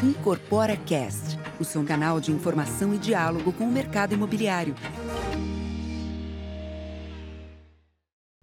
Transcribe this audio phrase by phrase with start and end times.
[0.00, 4.76] Incorpora Cast, o seu canal de informação e diálogo com o mercado imobiliário.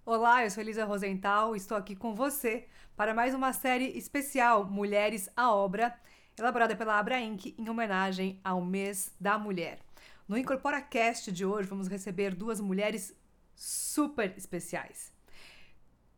[0.05, 5.29] Olá, eu sou Elisa Rosenthal estou aqui com você para mais uma série especial Mulheres
[5.33, 5.97] à Obra,
[6.37, 7.55] elaborada pela Abra Inc.
[7.57, 9.79] em homenagem ao Mês da Mulher.
[10.27, 13.15] No Incorpora Cast de hoje vamos receber duas mulheres
[13.55, 15.14] super especiais.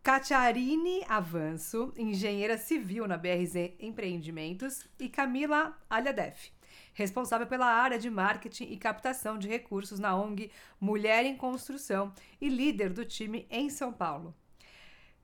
[0.08, 6.54] Catiarine Avanço, engenheira civil na BRZ Empreendimentos, e Camila Alhadef,
[6.94, 12.48] responsável pela área de marketing e captação de recursos na ONG Mulher em Construção e
[12.48, 14.34] líder do time em São Paulo.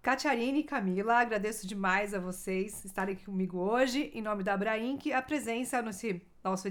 [0.01, 5.13] Catiarine e Camila, agradeço demais a vocês estarem aqui comigo hoje, em nome da Abrainc,
[5.13, 6.67] a presença nesse nosso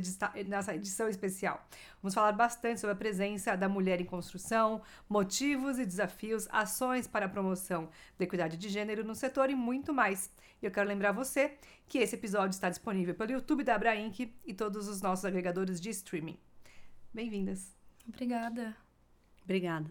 [0.46, 1.66] nessa edição especial.
[2.02, 7.26] Vamos falar bastante sobre a presença da mulher em construção, motivos e desafios, ações para
[7.26, 10.30] a promoção da equidade de gênero no setor e muito mais.
[10.60, 11.56] E eu quero lembrar você
[11.88, 15.90] que esse episódio está disponível pelo YouTube da Abrainc e todos os nossos agregadores de
[15.90, 16.38] streaming.
[17.12, 17.74] Bem-vindas.
[18.06, 18.76] Obrigada.
[19.42, 19.90] Obrigada.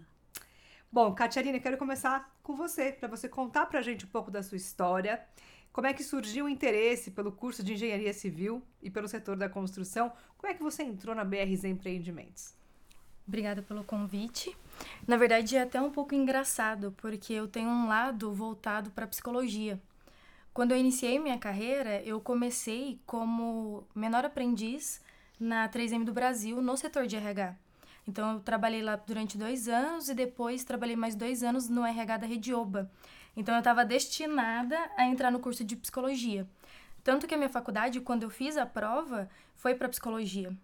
[0.91, 4.44] Bom, Catiarina, quero começar com você, para você contar para a gente um pouco da
[4.44, 5.22] sua história,
[5.73, 9.47] como é que surgiu o interesse pelo curso de Engenharia Civil e pelo setor da
[9.47, 12.53] construção, como é que você entrou na BRZ Empreendimentos?
[13.28, 14.55] Obrigada pelo convite.
[15.08, 19.80] Na verdade, é até um pouco engraçado, porque eu tenho um lado voltado para psicologia.
[20.53, 25.00] Quando eu iniciei minha carreira, eu comecei como menor aprendiz
[25.39, 27.56] na 3M do Brasil, no setor de RH.
[28.06, 32.17] Então, eu trabalhei lá durante dois anos e depois trabalhei mais dois anos no RH
[32.17, 32.91] da Redioba.
[33.36, 36.48] Então, eu estava destinada a entrar no curso de psicologia.
[37.04, 40.56] Tanto que a minha faculdade, quando eu fiz a prova, foi para psicologia.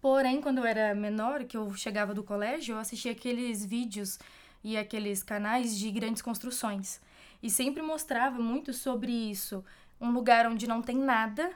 [0.00, 4.18] Porém, quando eu era menor, que eu chegava do colégio, eu assistia aqueles vídeos
[4.64, 7.00] e aqueles canais de grandes construções.
[7.42, 9.64] E sempre mostrava muito sobre isso.
[10.00, 11.50] Um lugar onde não tem nada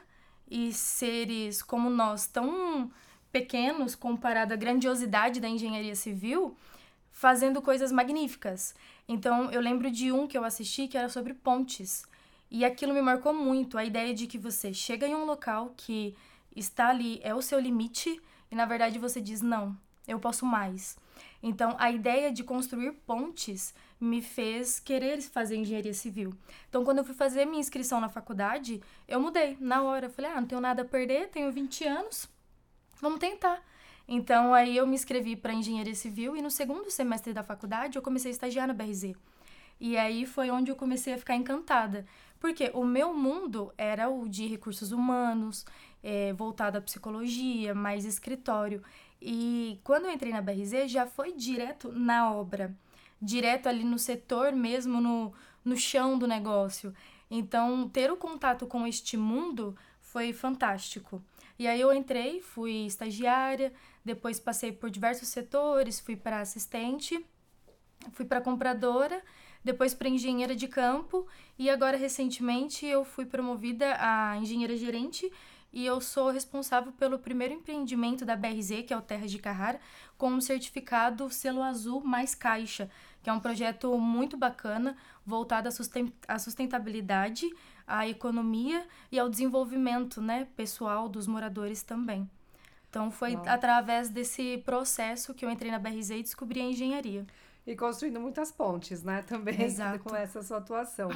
[0.49, 2.91] e seres como nós tão
[3.31, 6.55] pequenos comparado à grandiosidade da engenharia civil,
[7.11, 8.75] fazendo coisas magníficas.
[9.07, 12.03] Então, eu lembro de um que eu assisti que era sobre pontes.
[12.49, 16.15] E aquilo me marcou muito, a ideia de que você chega em um local que
[16.55, 18.21] está ali, é o seu limite,
[18.51, 19.77] e na verdade você diz: não,
[20.07, 20.97] eu posso mais.
[21.41, 26.33] Então, a ideia de construir pontes me fez querer fazer engenharia civil.
[26.69, 30.09] Então, quando eu fui fazer minha inscrição na faculdade, eu mudei na hora.
[30.09, 32.29] Falei: ah, não tenho nada a perder, tenho 20 anos,
[33.01, 33.61] vamos tentar.
[34.07, 38.01] Então aí eu me inscrevi para engenharia civil e no segundo semestre da faculdade eu
[38.01, 39.13] comecei a estagiar na BRZ.
[39.79, 42.05] E aí foi onde eu comecei a ficar encantada,
[42.39, 45.65] porque o meu mundo era o de recursos humanos,
[46.03, 48.81] é, voltado à psicologia, mais escritório.
[49.21, 52.73] E quando eu entrei na BRZ já foi direto na obra,
[53.21, 55.33] direto ali no setor mesmo, no,
[55.63, 56.93] no chão do negócio.
[57.29, 61.21] Então ter o contato com este mundo foi fantástico.
[61.57, 63.73] E aí eu entrei, fui estagiária,
[64.05, 67.25] depois passei por diversos setores, fui para assistente,
[68.11, 69.19] fui para compradora,
[69.63, 71.27] depois para engenheira de campo
[71.57, 75.31] e agora recentemente eu fui promovida a engenheira gerente
[75.73, 79.81] e eu sou responsável pelo primeiro empreendimento da BRZ, que é o Terra de Carrara,
[80.17, 82.89] com um certificado selo azul mais caixa,
[83.21, 84.95] que é um projeto muito bacana,
[85.25, 85.67] voltado
[86.27, 87.49] à sustentabilidade,
[87.85, 92.29] à economia e ao desenvolvimento né, pessoal dos moradores também.
[92.95, 93.43] Então foi Uau.
[93.45, 97.27] através desse processo que eu entrei na BRZ e descobri a engenharia.
[97.67, 99.21] E construindo muitas pontes, né?
[99.23, 99.99] Também Exato.
[99.99, 101.09] com essa sua atuação.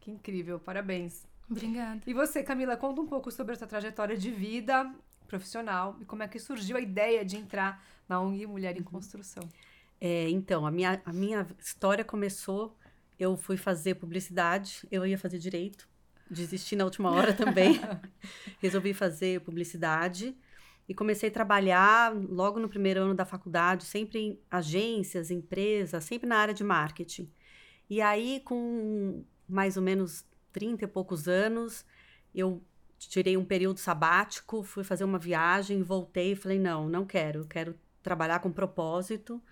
[0.00, 1.24] Que incrível, parabéns.
[1.48, 2.00] Obrigada.
[2.08, 4.92] E você, Camila, conta um pouco sobre a sua trajetória de vida
[5.28, 8.84] profissional e como é que surgiu a ideia de entrar na ONG Mulher em uhum.
[8.86, 9.48] Construção.
[10.00, 12.76] É, então, a minha, a minha história começou,
[13.16, 15.88] eu fui fazer publicidade, eu ia fazer direito,
[16.28, 17.80] desisti na última hora também,
[18.60, 20.36] resolvi fazer publicidade
[20.88, 26.28] e comecei a trabalhar logo no primeiro ano da faculdade, sempre em agências, empresas, sempre
[26.28, 27.30] na área de marketing.
[27.88, 31.84] E aí, com mais ou menos 30 e poucos anos,
[32.34, 32.62] eu
[32.98, 37.74] tirei um período sabático, fui fazer uma viagem, voltei e falei: não, não quero, quero
[38.02, 39.42] trabalhar com propósito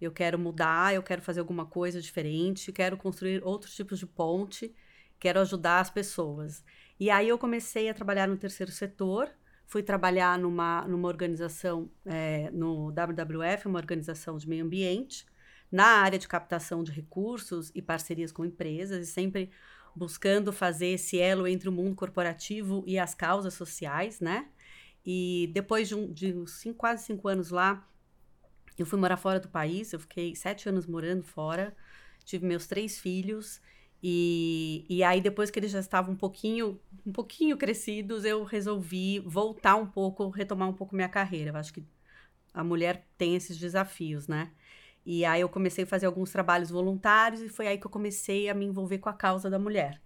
[0.00, 4.74] eu quero mudar, eu quero fazer alguma coisa diferente, quero construir outros tipos de ponte,
[5.18, 6.64] quero ajudar as pessoas.
[6.98, 9.30] E aí eu comecei a trabalhar no terceiro setor,
[9.70, 15.24] fui trabalhar numa, numa organização, é, no WWF, uma organização de meio ambiente,
[15.70, 19.48] na área de captação de recursos e parcerias com empresas, e sempre
[19.94, 24.48] buscando fazer esse elo entre o mundo corporativo e as causas sociais, né?
[25.06, 27.88] E depois de, um, de cinco, quase cinco anos lá,
[28.76, 31.76] eu fui morar fora do país, eu fiquei sete anos morando fora,
[32.24, 33.62] tive meus três filhos
[34.02, 39.18] E, e aí, depois que eles já estavam um pouquinho, um pouquinho crescidos, eu resolvi
[39.20, 41.50] voltar um pouco, retomar um pouco minha carreira.
[41.50, 41.84] Eu acho que
[42.54, 44.50] a mulher tem esses desafios, né?
[45.04, 48.48] E aí eu comecei a fazer alguns trabalhos voluntários e foi aí que eu comecei
[48.48, 50.00] a me envolver com a causa da mulher.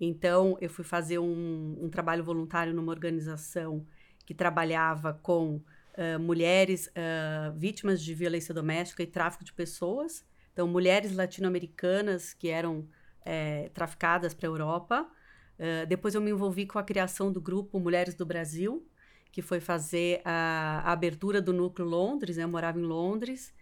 [0.00, 3.86] Então, eu fui fazer um, um trabalho voluntário numa organização
[4.24, 10.24] que trabalhava com uh, mulheres uh, vítimas de violência doméstica e tráfico de pessoas.
[10.52, 12.88] Então, mulheres latino-americanas que eram
[13.24, 15.10] é, traficadas para a Europa.
[15.58, 18.86] Uh, depois, eu me envolvi com a criação do grupo Mulheres do Brasil,
[19.30, 22.44] que foi fazer a, a abertura do núcleo Londres, né?
[22.44, 23.54] eu morava em Londres.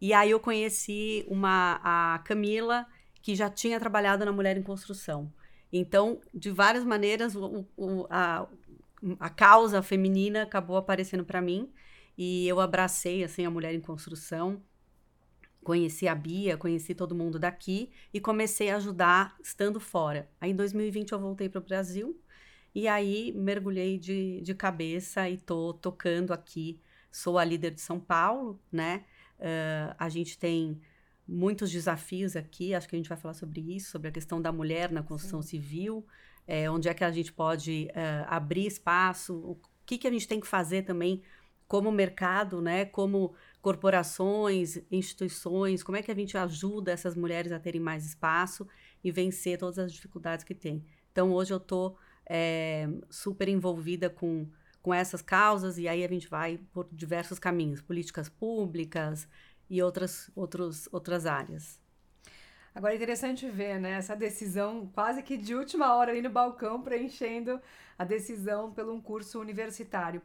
[0.00, 2.86] E aí eu conheci uma, a Camila,
[3.20, 5.32] que já tinha trabalhado na Mulher em Construção.
[5.72, 8.46] Então, de várias maneiras, o, o, a,
[9.18, 11.72] a causa feminina acabou aparecendo para mim
[12.16, 14.62] e eu abracei assim a Mulher em Construção.
[15.62, 20.28] Conheci a Bia, conheci todo mundo daqui e comecei a ajudar estando fora.
[20.40, 22.20] Aí em 2020 eu voltei para o Brasil
[22.74, 26.80] e aí mergulhei de, de cabeça e tô tocando aqui.
[27.10, 29.04] Sou a líder de São Paulo, né?
[29.38, 30.80] Uh, a gente tem
[31.26, 34.50] muitos desafios aqui, acho que a gente vai falar sobre isso, sobre a questão da
[34.50, 35.48] mulher na construção Sim.
[35.48, 36.06] civil,
[36.46, 40.26] é, onde é que a gente pode uh, abrir espaço, o que, que a gente
[40.26, 41.22] tem que fazer também
[41.72, 42.84] como mercado, né?
[42.84, 43.32] Como
[43.62, 48.68] corporações, instituições, como é que a gente ajuda essas mulheres a terem mais espaço
[49.02, 50.84] e vencer todas as dificuldades que tem.
[51.10, 51.96] Então, hoje eu estou
[52.28, 54.46] é, super envolvida com,
[54.82, 59.26] com essas causas e aí a gente vai por diversos caminhos, políticas públicas
[59.70, 61.80] e outras, outros, outras áreas.
[62.74, 66.82] Agora é interessante ver, né, essa decisão quase que de última hora ali no balcão
[66.82, 67.58] preenchendo
[67.98, 70.20] a decisão pelo um curso universitário.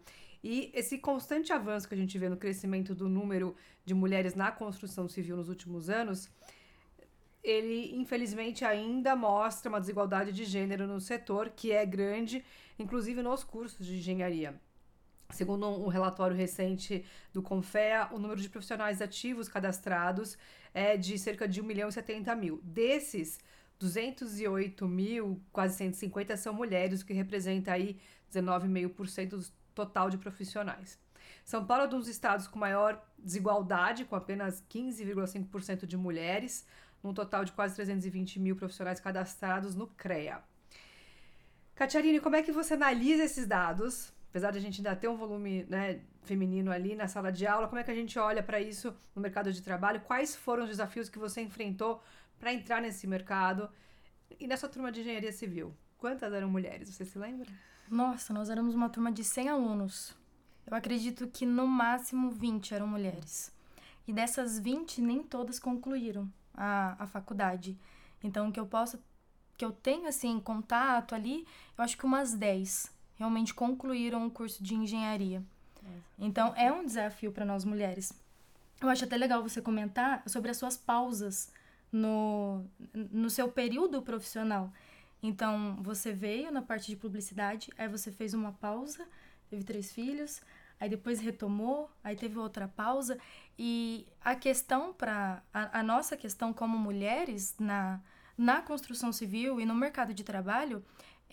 [0.49, 3.53] E esse constante avanço que a gente vê no crescimento do número
[3.83, 6.29] de mulheres na construção civil nos últimos anos,
[7.43, 12.45] ele infelizmente ainda mostra uma desigualdade de gênero no setor que é grande,
[12.79, 14.57] inclusive nos cursos de engenharia.
[15.31, 17.03] Segundo um relatório recente
[17.33, 20.37] do Confea, o número de profissionais ativos cadastrados
[20.73, 22.61] é de cerca de 1 milhão e 70 mil.
[22.63, 23.37] Desses,
[23.79, 27.97] 208 mil, quase 150, são mulheres, o que representa aí
[28.33, 30.99] 19,5% dos total de profissionais.
[31.45, 36.65] São Paulo é um dos estados com maior desigualdade, com apenas 15,5% de mulheres,
[37.03, 40.41] num total de quase 320 mil profissionais cadastrados no CREA.
[41.75, 44.11] Catiarine, como é que você analisa esses dados?
[44.29, 47.67] Apesar de a gente ainda ter um volume né, feminino ali na sala de aula,
[47.67, 50.01] como é que a gente olha para isso no mercado de trabalho?
[50.01, 52.01] Quais foram os desafios que você enfrentou
[52.39, 53.69] para entrar nesse mercado?
[54.39, 56.89] E nessa turma de engenharia civil, quantas eram mulheres?
[56.89, 57.47] Você se lembra?
[57.89, 60.13] Nossa, nós éramos uma turma de 100 alunos.
[60.65, 63.51] Eu acredito que no máximo 20 eram mulheres.
[64.05, 67.77] E dessas 20, nem todas concluíram a, a faculdade.
[68.21, 68.99] Então, que eu posso,
[69.57, 71.47] que eu tenho assim, contato ali,
[71.77, 75.41] eu acho que umas 10 realmente concluíram o curso de engenharia.
[76.19, 78.11] Então, é um desafio para nós mulheres.
[78.81, 81.51] Eu acho até legal você comentar sobre as suas pausas
[81.91, 84.71] no, no seu período profissional.
[85.21, 89.07] Então, você veio na parte de publicidade, aí você fez uma pausa,
[89.49, 90.41] teve três filhos,
[90.79, 93.17] aí depois retomou, aí teve outra pausa.
[93.57, 95.41] E a questão para.
[95.53, 97.99] A, a, nossa questão como mulheres na,
[98.37, 100.83] na construção civil e no mercado de trabalho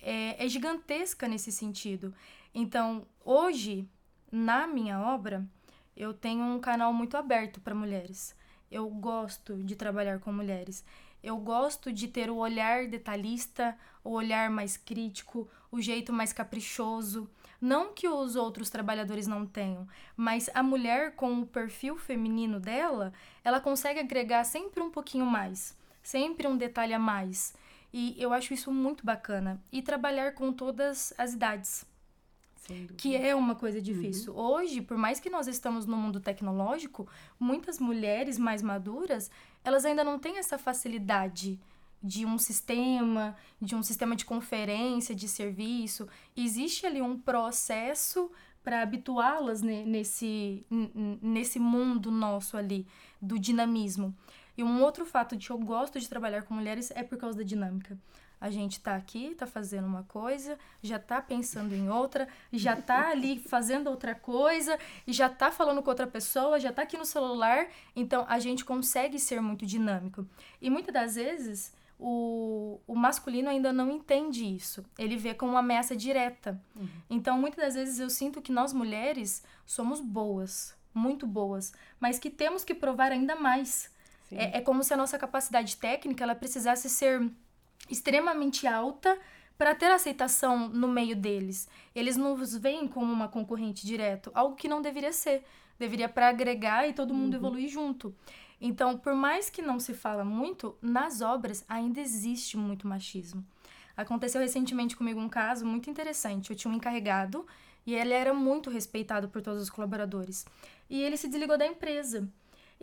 [0.01, 2.15] é, é gigantesca nesse sentido.
[2.55, 3.89] Então, hoje,
[4.31, 5.47] na minha obra,
[5.97, 8.35] eu tenho um canal muito aberto para mulheres.
[8.71, 10.85] Eu gosto de trabalhar com mulheres.
[11.25, 17.31] Eu gosto de ter o olhar detalhista, o olhar mais crítico, o jeito mais caprichoso.
[17.59, 23.11] Não que os outros trabalhadores não tenham, mas a mulher com o perfil feminino dela,
[23.43, 27.55] ela consegue agregar sempre um pouquinho mais, sempre um detalhe a mais.
[27.91, 29.59] E eu acho isso muito bacana.
[29.73, 31.87] E trabalhar com todas as idades.
[32.97, 34.33] Que é uma coisa difícil.
[34.33, 34.41] Uhum.
[34.41, 37.07] Hoje, por mais que nós estamos no mundo tecnológico,
[37.39, 39.31] muitas mulheres mais maduras,
[39.63, 41.59] elas ainda não têm essa facilidade
[42.03, 46.07] de um sistema, de um sistema de conferência, de serviço.
[46.37, 48.31] Existe ali um processo
[48.63, 50.67] para habituá-las nesse,
[51.21, 52.87] nesse mundo nosso ali,
[53.21, 54.15] do dinamismo.
[54.57, 57.39] E um outro fato de que eu gosto de trabalhar com mulheres é por causa
[57.39, 57.99] da dinâmica.
[58.45, 63.09] A gente tá aqui, tá fazendo uma coisa, já tá pensando em outra, já tá
[63.09, 67.07] ali fazendo outra coisa, e já tá falando com outra pessoa, já tá aqui no
[67.07, 67.69] celular.
[67.97, 70.27] Então a gente consegue ser muito dinâmico.
[70.61, 74.85] E muitas das vezes o, o masculino ainda não entende isso.
[74.99, 76.61] Ele vê como uma ameaça direta.
[76.77, 76.87] Uhum.
[77.09, 82.29] Então muitas das vezes eu sinto que nós mulheres somos boas, muito boas, mas que
[82.29, 83.91] temos que provar ainda mais.
[84.31, 87.31] É, é como se a nossa capacidade técnica ela precisasse ser
[87.89, 89.19] extremamente alta
[89.57, 91.69] para ter aceitação no meio deles.
[91.95, 95.45] Eles nos veem como uma concorrente direto, algo que não deveria ser.
[95.79, 97.39] Deveria para agregar e todo mundo uhum.
[97.39, 98.15] evoluir junto.
[98.61, 103.45] Então, por mais que não se fala muito, nas obras ainda existe muito machismo.
[103.97, 106.51] Aconteceu recentemente comigo um caso muito interessante.
[106.51, 107.47] Eu tinha um encarregado
[107.87, 110.47] e ele era muito respeitado por todos os colaboradores.
[110.89, 112.29] E ele se desligou da empresa.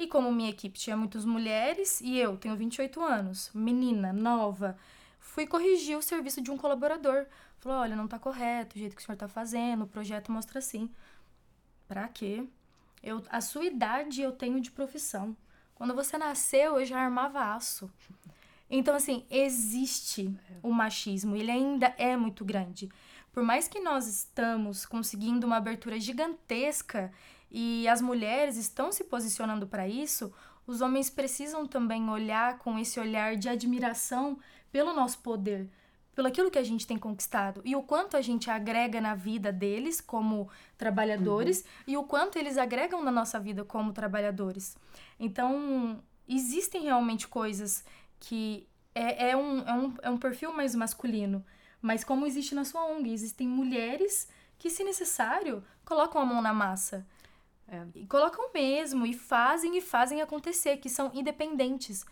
[0.01, 4.75] E como minha equipe tinha muitas mulheres e eu tenho 28 anos, menina, nova,
[5.19, 7.27] fui corrigir o serviço de um colaborador.
[7.59, 10.57] Falou: olha, não tá correto o jeito que o senhor tá fazendo, o projeto mostra
[10.57, 10.89] assim.
[11.87, 12.43] Pra quê?
[13.03, 15.37] Eu, a sua idade eu tenho de profissão.
[15.75, 17.87] Quando você nasceu, eu já armava aço.
[18.71, 22.89] Então, assim, existe o machismo, ele ainda é muito grande.
[23.31, 27.13] Por mais que nós estamos conseguindo uma abertura gigantesca
[27.51, 30.33] e as mulheres estão se posicionando para isso,
[30.65, 34.39] os homens precisam também olhar com esse olhar de admiração
[34.71, 35.69] pelo nosso poder,
[36.15, 39.51] pelo aquilo que a gente tem conquistado e o quanto a gente agrega na vida
[39.51, 41.65] deles como trabalhadores uhum.
[41.87, 44.77] e o quanto eles agregam na nossa vida como trabalhadores.
[45.19, 47.83] Então, existem realmente coisas
[48.19, 48.65] que
[48.95, 51.43] é, é, um, é, um, é um perfil mais masculino,
[51.81, 56.53] mas como existe na sua ONG, existem mulheres que, se necessário, colocam a mão na
[56.53, 57.05] massa.
[57.71, 57.87] É.
[57.95, 62.05] E colocam mesmo, e fazem e fazem acontecer, que são independentes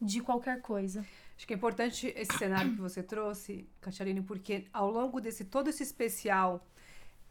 [0.00, 1.04] de qualquer coisa.
[1.36, 5.68] Acho que é importante esse cenário que você trouxe, Catarina, porque ao longo desse todo
[5.68, 6.64] esse especial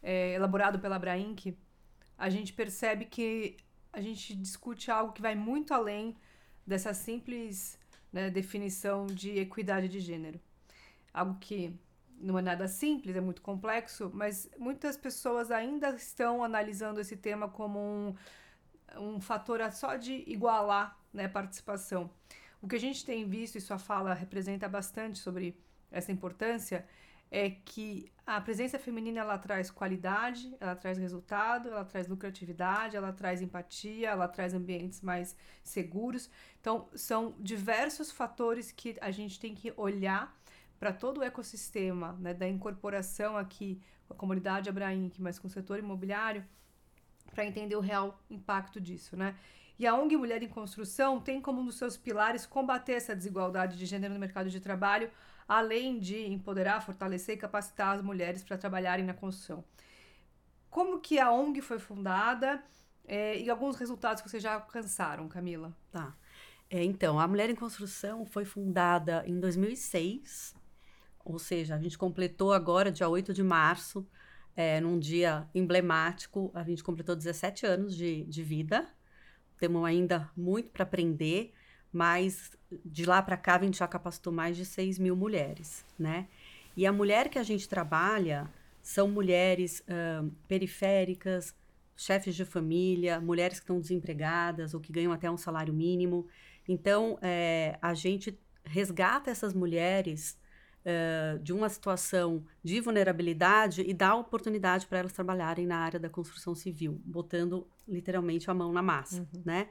[0.02, 1.56] é, elaborado pela Brainc,
[2.18, 3.56] a gente percebe que
[3.90, 6.14] a gente discute algo que vai muito além
[6.66, 7.78] dessa simples
[8.12, 10.38] né, definição de equidade de gênero.
[11.14, 11.74] Algo que
[12.20, 17.48] não é nada simples, é muito complexo, mas muitas pessoas ainda estão analisando esse tema
[17.48, 18.14] como um,
[18.96, 22.10] um fator só de igualar né, participação.
[22.60, 25.58] O que a gente tem visto, e sua fala representa bastante sobre
[25.90, 26.86] essa importância,
[27.30, 33.12] é que a presença feminina ela traz qualidade, ela traz resultado, ela traz lucratividade, ela
[33.12, 36.28] traz empatia, ela traz ambientes mais seguros.
[36.60, 40.36] Então, são diversos fatores que a gente tem que olhar
[40.80, 45.50] para todo o ecossistema né, da incorporação aqui com a comunidade Abrainc, mas com o
[45.50, 46.42] setor imobiliário,
[47.34, 49.36] para entender o real impacto disso, né?
[49.78, 53.78] E a ONG Mulher em Construção tem como um dos seus pilares combater essa desigualdade
[53.78, 55.10] de gênero no mercado de trabalho,
[55.46, 59.64] além de empoderar, fortalecer e capacitar as mulheres para trabalharem na construção.
[60.70, 62.62] Como que a ONG foi fundada
[63.06, 65.74] é, e alguns resultados que vocês já alcançaram, Camila?
[65.90, 66.14] Tá.
[66.68, 70.59] É, então, a Mulher em Construção foi fundada em 2006
[71.24, 74.06] ou seja, a gente completou agora, dia 8 de março,
[74.56, 78.88] é, num dia emblemático, a gente completou 17 anos de, de vida.
[79.58, 81.52] Temos ainda muito para aprender,
[81.92, 82.50] mas
[82.84, 86.28] de lá para cá a gente já capacitou mais de 6 mil mulheres, né?
[86.76, 88.48] E a mulher que a gente trabalha
[88.80, 91.54] são mulheres uh, periféricas,
[91.96, 96.26] chefes de família, mulheres que estão desempregadas ou que ganham até um salário mínimo.
[96.66, 100.38] Então, é, a gente resgata essas mulheres
[100.84, 106.08] uh, de uma situação de vulnerabilidade e dá oportunidade para elas trabalharem na área da
[106.08, 109.42] construção civil, botando literalmente a mão na massa, uhum.
[109.44, 109.68] né?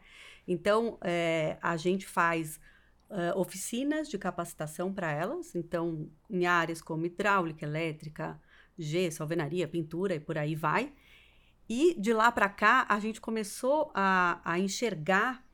[0.47, 2.59] Então, é, a gente faz
[3.09, 8.39] uh, oficinas de capacitação para elas, então, em áreas como hidráulica, elétrica,
[8.77, 10.91] gesso, alvenaria, pintura e por aí vai.
[11.69, 15.45] E de lá para cá, a gente começou a, a enxergar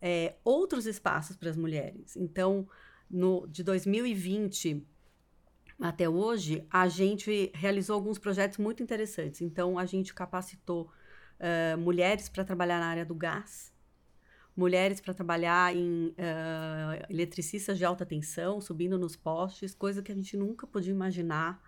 [0.00, 2.16] é, outros espaços para as mulheres.
[2.16, 2.68] Então,
[3.10, 4.86] no, de 2020
[5.80, 9.40] até hoje, a gente realizou alguns projetos muito interessantes.
[9.40, 10.90] Então, a gente capacitou
[11.40, 13.72] uh, mulheres para trabalhar na área do gás,
[14.56, 20.14] mulheres para trabalhar em uh, eletricistas de alta tensão, subindo nos postes, coisa que a
[20.14, 21.60] gente nunca podia imaginar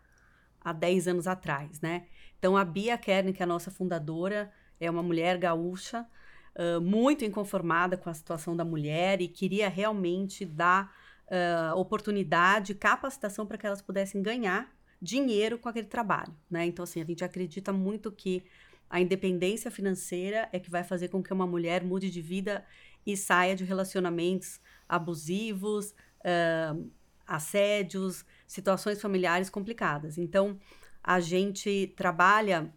[0.60, 2.06] há 10 anos atrás, né?
[2.38, 6.06] Então, a Bia Kern, que é a nossa fundadora, é uma mulher gaúcha,
[6.54, 10.94] uh, muito inconformada com a situação da mulher e queria realmente dar
[11.28, 16.66] uh, oportunidade, capacitação para que elas pudessem ganhar dinheiro com aquele trabalho, né?
[16.66, 18.44] Então, assim, a gente acredita muito que
[18.88, 22.64] a independência financeira é que vai fazer com que uma mulher mude de vida
[23.04, 25.90] e saia de relacionamentos abusivos,
[26.20, 26.90] uh,
[27.26, 30.16] assédios, situações familiares complicadas.
[30.16, 30.58] Então,
[31.02, 32.72] a gente trabalha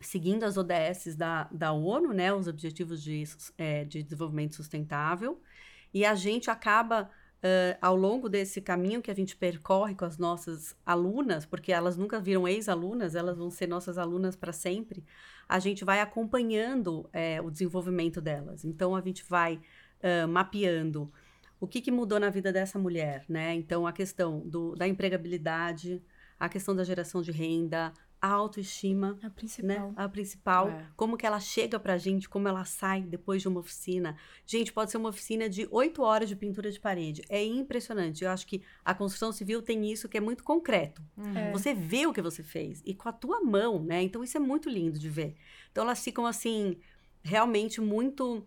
[0.00, 3.24] seguindo as ODS da, da ONU, né, os Objetivos de,
[3.56, 5.40] é, de Desenvolvimento Sustentável,
[5.92, 10.18] e a gente acaba Uh, ao longo desse caminho que a gente percorre com as
[10.18, 15.04] nossas alunas, porque elas nunca viram ex-alunas, elas vão ser nossas alunas para sempre,
[15.48, 18.64] a gente vai acompanhando é, o desenvolvimento delas.
[18.64, 21.12] Então, a gente vai uh, mapeando
[21.60, 23.54] o que, que mudou na vida dessa mulher, né?
[23.54, 26.02] Então, a questão do, da empregabilidade,
[26.38, 29.66] a questão da geração de renda, a autoestima, A principal.
[29.88, 29.92] né?
[29.96, 30.86] A principal, É.
[30.96, 34.16] como que ela chega pra gente, como ela sai depois de uma oficina.
[34.44, 37.22] Gente, pode ser uma oficina de oito horas de pintura de parede.
[37.28, 38.24] É impressionante.
[38.24, 41.00] Eu acho que a construção civil tem isso que é muito concreto.
[41.34, 41.52] É.
[41.52, 44.02] Você vê o que você fez e com a tua mão, né?
[44.02, 45.36] Então isso é muito lindo de ver.
[45.70, 46.76] Então elas ficam assim
[47.22, 48.46] realmente muito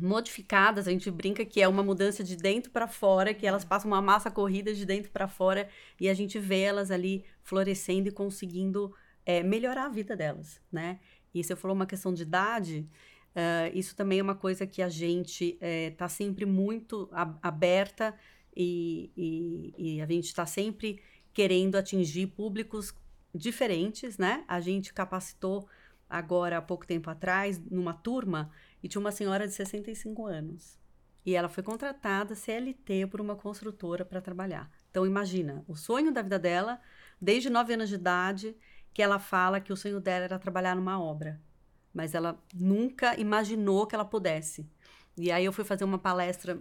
[0.00, 0.86] modificadas.
[0.88, 4.02] A gente brinca que é uma mudança de dentro para fora, que elas passam uma
[4.02, 5.68] massa corrida de dentro para fora
[6.00, 11.00] e a gente vê elas ali florescendo e conseguindo é, melhorar a vida delas, né?
[11.34, 12.88] E você falou uma questão de idade.
[13.34, 17.08] ah, isso também é uma coisa que a gente está sempre muito
[17.42, 18.14] aberta
[18.56, 21.00] e, e- e a gente está sempre
[21.32, 22.94] querendo atingir públicos
[23.34, 24.44] diferentes, né?
[24.48, 25.68] A gente capacitou
[26.08, 28.50] agora há pouco tempo atrás numa turma
[28.82, 30.78] e tinha uma senhora de 65 anos.
[31.24, 34.70] E ela foi contratada CLT por uma construtora para trabalhar.
[34.90, 36.80] Então imagina, o sonho da vida dela,
[37.20, 38.56] desde 9 anos de idade,
[38.94, 41.40] que ela fala que o sonho dela era trabalhar numa obra,
[41.92, 44.66] mas ela nunca imaginou que ela pudesse.
[45.16, 46.60] E aí eu fui fazer uma palestra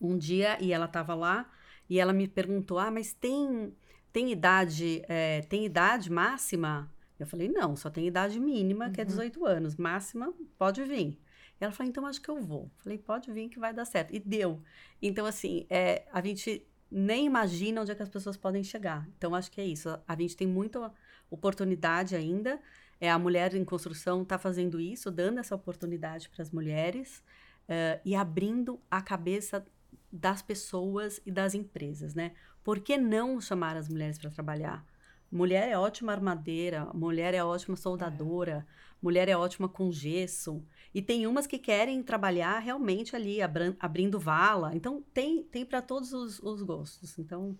[0.00, 1.50] um dia e ela estava lá
[1.88, 3.74] e ela me perguntou: "Ah, mas tem
[4.12, 9.04] tem idade é, tem idade máxima?" Eu falei: "Não, só tem idade mínima, que é
[9.04, 11.18] 18 anos, máxima pode vir."
[11.60, 14.18] Ela falou: "Então acho que eu vou." Falei: "Pode vir que vai dar certo." E
[14.18, 14.62] deu.
[15.02, 19.08] Então assim, é, a gente nem imagina onde é que as pessoas podem chegar.
[19.16, 19.88] Então acho que é isso.
[20.06, 20.92] A gente tem muita
[21.30, 22.60] oportunidade ainda.
[23.00, 27.22] É, a mulher em construção está fazendo isso, dando essa oportunidade para as mulheres
[27.68, 29.64] eh, e abrindo a cabeça
[30.10, 32.32] das pessoas e das empresas, né?
[32.64, 34.84] Por que não chamar as mulheres para trabalhar?
[35.30, 38.66] Mulher é ótima armadeira, mulher é ótima soldadora,
[39.00, 40.64] mulher é ótima com gesso.
[40.94, 43.38] E tem umas que querem trabalhar realmente ali,
[43.78, 44.74] abrindo vala.
[44.74, 47.18] Então, tem, tem para todos os, os gostos.
[47.18, 47.56] Então,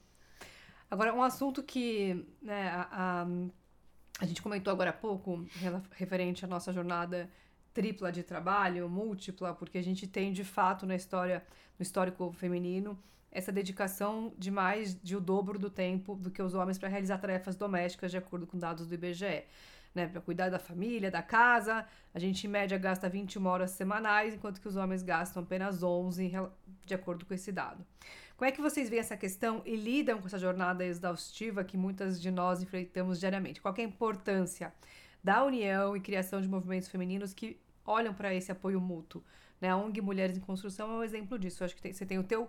[0.90, 3.26] Agora, um assunto que né, a, a,
[4.20, 5.44] a gente comentou agora há pouco,
[5.92, 7.30] referente à nossa jornada
[7.74, 11.46] tripla de trabalho, múltipla, porque a gente tem de fato na história,
[11.78, 12.98] no histórico feminino,
[13.30, 17.18] essa dedicação de mais de o dobro do tempo do que os homens para realizar
[17.18, 19.44] tarefas domésticas, de acordo com dados do IBGE.
[19.94, 24.34] Né, para cuidar da família, da casa, a gente em média gasta 21 horas semanais,
[24.34, 27.84] enquanto que os homens gastam apenas 11, em rela- de acordo com esse dado.
[28.36, 32.20] Como é que vocês veem essa questão e lidam com essa jornada exaustiva que muitas
[32.20, 33.60] de nós enfrentamos diariamente?
[33.62, 34.72] Qual é a importância
[35.24, 39.24] da união e criação de movimentos femininos que olham para esse apoio mútuo?
[39.60, 39.70] Né?
[39.70, 41.62] A ONG Mulheres em Construção é um exemplo disso.
[41.62, 42.48] Eu acho que tem- você tem o teu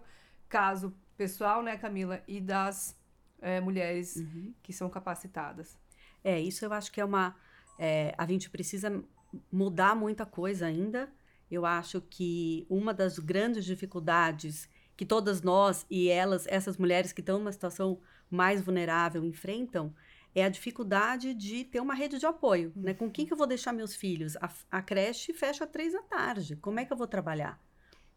[0.50, 2.98] caso pessoal, né, Camila, e das
[3.42, 4.16] eh, mulheres
[4.62, 5.78] que são capacitadas.
[6.24, 7.36] É, isso eu acho que é uma.
[7.78, 9.04] é, a gente precisa
[9.52, 11.10] mudar muita coisa ainda.
[11.50, 17.22] Eu acho que uma das grandes dificuldades que todas nós e elas, essas mulheres que
[17.22, 19.94] estão numa situação mais vulnerável, enfrentam,
[20.36, 22.72] é a dificuldade de ter uma rede de apoio.
[22.76, 22.94] Né?
[22.94, 24.36] Com quem que eu vou deixar meus filhos?
[24.38, 26.56] A, a creche fecha às três da tarde.
[26.58, 27.60] Como é que eu vou trabalhar?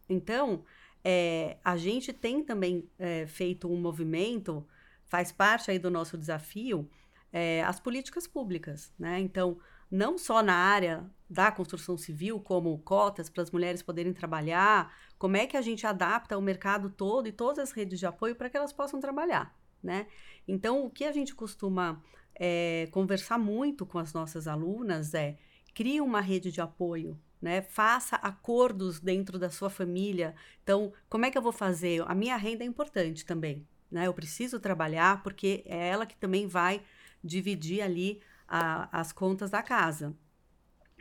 [0.09, 0.63] Então,
[1.03, 4.65] é, a gente tem também é, feito um movimento,
[5.05, 6.89] faz parte aí do nosso desafio,
[7.31, 9.19] é, as políticas públicas, né?
[9.19, 9.57] Então,
[9.91, 15.37] não só na área da construção civil, como cotas para as mulheres poderem trabalhar, como
[15.37, 18.49] é que a gente adapta o mercado todo e todas as redes de apoio para
[18.49, 20.07] que elas possam trabalhar, né?
[20.47, 22.01] Então, o que a gente costuma
[22.35, 25.37] é, conversar muito com as nossas alunas é
[25.73, 27.61] crie uma rede de apoio, né?
[27.61, 30.35] Faça acordos dentro da sua família.
[30.63, 32.03] Então, como é que eu vou fazer?
[32.07, 34.07] A minha renda é importante também, né?
[34.07, 36.81] Eu preciso trabalhar porque é ela que também vai
[37.23, 40.15] dividir ali a- as contas da casa.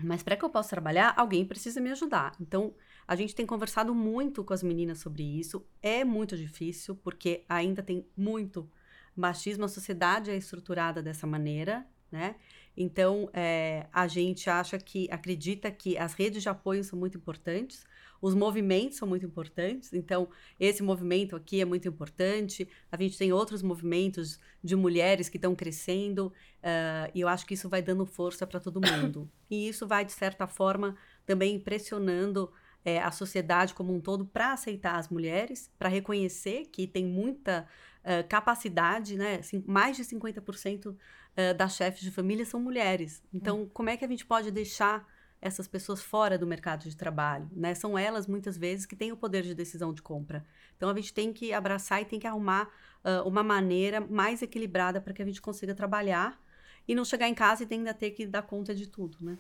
[0.03, 2.35] Mas para que eu possa trabalhar, alguém precisa me ajudar.
[2.41, 2.75] Então,
[3.07, 5.65] a gente tem conversado muito com as meninas sobre isso.
[5.83, 8.69] É muito difícil, porque ainda tem muito
[9.15, 9.65] machismo.
[9.65, 12.37] A sociedade é estruturada dessa maneira, né?
[12.77, 17.85] Então, é, a gente acha que, acredita que as redes de apoio são muito importantes,
[18.23, 19.93] os movimentos são muito importantes.
[19.93, 22.69] Então, esse movimento aqui é muito importante.
[22.91, 26.33] A gente tem outros movimentos de mulheres que estão crescendo,
[26.63, 29.29] ah, e eu acho que isso vai dando força para todo mundo.
[29.51, 32.51] E isso vai, de certa forma, também pressionando
[32.87, 37.69] eh, a sociedade como um todo para aceitar as mulheres, para reconhecer que tem muita
[38.05, 39.37] ah, capacidade, né?
[39.37, 40.97] Assim, mais de 50%
[41.37, 43.23] ah, das chefes de família são mulheres.
[43.33, 45.07] Então, como é que a gente pode deixar
[45.41, 47.75] essas pessoas fora do mercado de trabalho, né?
[47.75, 50.47] São elas muitas vezes que têm o poder de decisão de compra.
[50.77, 52.71] Então a gente tem que abraçar e tem que arrumar
[53.03, 56.41] ah, uma maneira mais equilibrada para que a gente consiga trabalhar
[56.87, 59.37] e não chegar em casa e ainda ter que dar conta de tudo, né?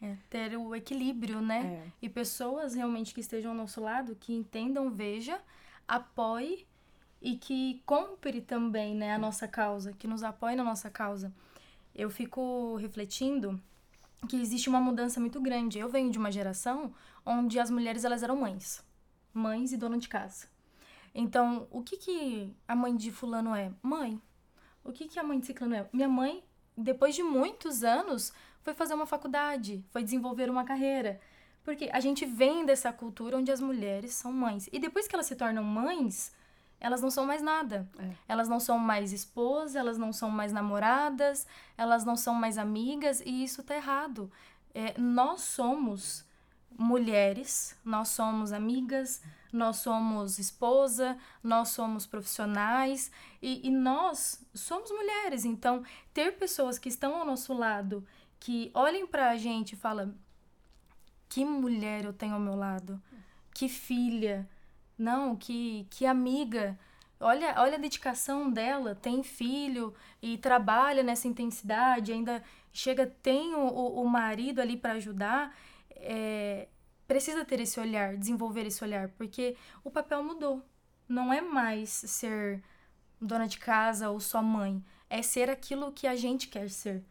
[0.00, 1.84] É, ter o equilíbrio, né?
[1.86, 1.92] É.
[2.02, 5.40] E pessoas realmente que estejam ao nosso lado, que entendam, veja,
[5.86, 6.66] apoie
[7.22, 11.32] e que compre também, né, a nossa causa, que nos apoie na nossa causa.
[11.94, 13.60] Eu fico refletindo
[14.28, 15.78] que existe uma mudança muito grande.
[15.78, 16.92] Eu venho de uma geração
[17.24, 18.84] onde as mulheres elas eram mães,
[19.32, 20.48] mães e dona de casa.
[21.14, 23.70] Então, o que que a mãe de fulano é?
[23.82, 24.20] Mãe.
[24.82, 25.88] O que que a mãe de ciclano é?
[25.92, 26.42] Minha mãe,
[26.76, 28.32] depois de muitos anos,
[28.62, 31.20] foi fazer uma faculdade, foi desenvolver uma carreira.
[31.62, 34.68] Porque a gente vem dessa cultura onde as mulheres são mães.
[34.72, 36.32] E depois que elas se tornam mães,
[36.82, 37.88] elas não são mais nada.
[37.96, 38.10] É.
[38.26, 41.46] Elas não são mais esposas, elas não são mais namoradas,
[41.78, 44.28] elas não são mais amigas, e isso tá errado.
[44.74, 46.26] É, nós somos
[46.76, 55.44] mulheres, nós somos amigas, nós somos esposa, nós somos profissionais e, e nós somos mulheres.
[55.44, 58.04] Então, ter pessoas que estão ao nosso lado,
[58.40, 60.12] que olhem pra gente e falam:
[61.28, 63.00] que mulher eu tenho ao meu lado,
[63.54, 64.48] que filha,
[64.98, 66.78] não, que, que amiga.
[67.20, 73.66] Olha, olha a dedicação dela, tem filho e trabalha nessa intensidade, ainda chega, tem o,
[73.68, 75.56] o, marido ali para ajudar.
[75.96, 76.66] É,
[77.06, 80.62] precisa ter esse olhar, desenvolver esse olhar, porque o papel mudou.
[81.08, 82.62] Não é mais ser
[83.20, 87.04] dona de casa ou só mãe, é ser aquilo que a gente quer ser.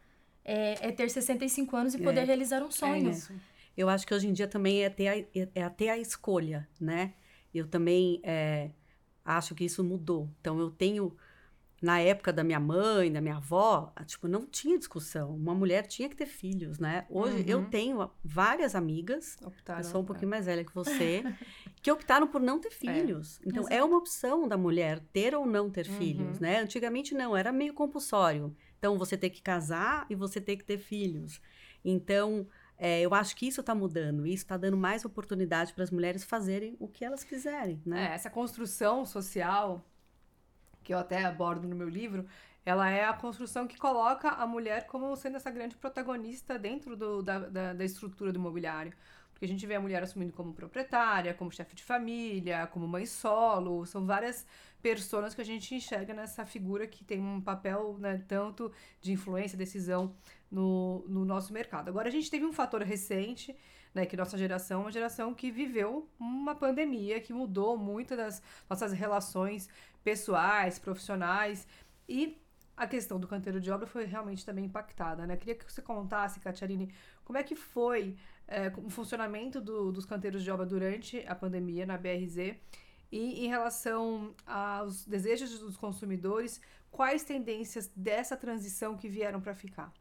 [0.44, 2.24] É, é ter 65 anos e poder É.
[2.24, 3.10] realizar um sonho.
[3.10, 3.32] isso.
[3.76, 6.68] Eu acho que hoje em dia também é ter a, é- é ter a escolha,
[6.80, 7.14] né?
[7.54, 8.70] Eu também é,
[9.24, 10.28] acho que isso mudou.
[10.40, 11.16] Então, eu tenho,
[11.80, 15.34] na época da minha mãe, da minha avó, ah, tipo, não tinha discussão.
[15.34, 17.06] Uma mulher tinha que ter filhos, né?
[17.10, 17.64] Hoje, eu Uhum.
[17.70, 20.06] tenho várias amigas, Optaram, eu sou um é.
[20.06, 21.22] pouquinho mais velha que você,
[21.82, 23.40] que optaram por não ter filhos.
[23.44, 23.86] Então, é Exato.
[23.88, 26.42] uma opção da mulher ter ou não ter filhos, Uhum.
[26.42, 26.60] né?
[26.60, 28.54] Antigamente, não, era meio compulsório.
[28.78, 31.40] Então, você ter que casar e você ter que ter filhos.
[31.84, 32.46] Então,
[32.82, 34.26] é, eu acho que isso está mudando.
[34.26, 38.10] Isso está dando mais oportunidade para as mulheres fazerem o que elas quiserem, né?
[38.10, 39.84] É, essa construção social,
[40.82, 42.26] que eu até abordo no meu livro,
[42.64, 47.22] ela é a construção que coloca a mulher como sendo essa grande protagonista dentro do-
[47.22, 48.92] da, da, da estrutura do imobiliário.
[49.42, 53.04] Porque a gente vê a mulher assumindo como proprietária, como chefe de família, como mãe
[53.04, 54.46] solo, são várias
[54.80, 59.58] personas que a gente enxerga nessa figura que tem um papel né, tanto de influência,
[59.58, 60.14] decisão
[60.48, 61.88] no, no nosso mercado.
[61.88, 63.52] Agora, a gente teve um fator recente,
[63.92, 68.40] né, que nossa geração é uma geração que viveu uma pandemia que mudou muito das
[68.70, 69.68] nossas relações
[70.04, 71.66] pessoais, profissionais
[72.08, 72.40] e
[72.76, 75.36] a questão do canteiro de obra foi realmente também impactada, né?
[75.36, 78.16] Queria que você contasse, Catiarine, como é que foi
[78.52, 82.36] é, o funcionamento do- dos canteiros de obra durante a pandemia na BRZ
[83.10, 86.60] e em relação aos desejos dos consumidores,
[86.90, 89.92] quais tendências dessa transição que vieram para ficar?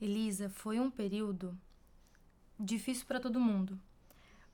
[0.00, 1.56] Elisa, foi um período
[2.58, 3.78] difícil para todo mundo.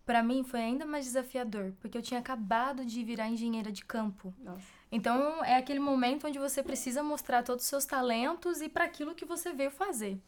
[0.04, 4.34] Para mim foi ainda mais desafiador, porque eu tinha acabado de virar engenheira de campo.
[4.38, 4.66] Nossa.
[4.90, 9.14] Então é aquele momento onde você precisa mostrar todos os seus talentos e para aquilo
[9.14, 10.18] que você veio fazer.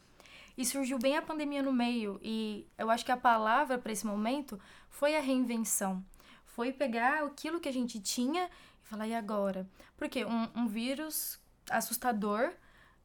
[0.56, 4.06] E surgiu bem a pandemia no meio, e eu acho que a palavra para esse
[4.06, 6.04] momento foi a reinvenção.
[6.44, 8.50] Foi pegar aquilo que a gente tinha
[8.84, 9.68] e falar, e agora?
[9.96, 12.52] Porque um, um vírus assustador,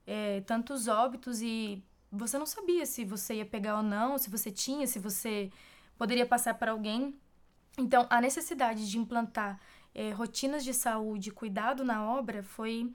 [0.05, 4.51] é, tantos óbitos, e você não sabia se você ia pegar ou não, se você
[4.51, 5.51] tinha, se você
[5.97, 7.15] poderia passar para alguém.
[7.77, 9.60] Então, a necessidade de implantar
[9.93, 12.93] eh, rotinas de saúde, cuidado na obra foi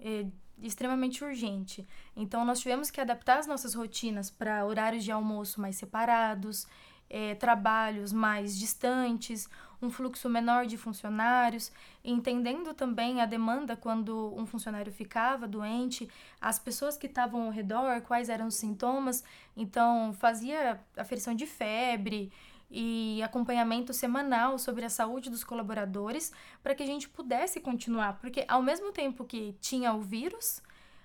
[0.00, 0.26] eh,
[0.62, 1.86] extremamente urgente.
[2.16, 6.66] Então, nós tivemos que adaptar as nossas rotinas para horários de almoço mais separados,
[7.10, 9.48] eh, trabalhos mais distantes,
[9.80, 11.70] um fluxo menor de funcionários,
[12.04, 16.08] entendendo também a demanda quando um funcionário ficava doente,
[16.40, 19.22] as pessoas que estavam ao redor, quais eram os sintomas.
[19.56, 22.32] Então, fazia aferição de febre,
[22.70, 28.44] e acompanhamento semanal sobre a saúde dos colaboradores para que a gente pudesse continuar, porque
[28.46, 30.62] ao mesmo tempo que tinha o vírus,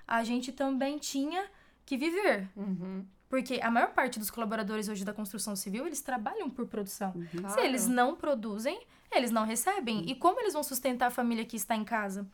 [0.08, 1.46] a gente também tinha
[1.86, 2.50] que viver.
[2.56, 3.06] Uhum.
[3.30, 7.14] Porque a maior parte dos colaboradores hoje da construção civil, eles trabalham por produção.
[7.32, 7.62] Se Claro.
[7.62, 8.80] eles não produzem,
[9.12, 10.08] eles não recebem.
[10.10, 12.28] E como eles vão sustentar a família que está em casa?